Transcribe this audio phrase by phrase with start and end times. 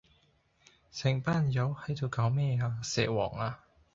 [0.91, 2.79] 成班友喺度搞咩呀？
[2.81, 3.59] 蛇王呀？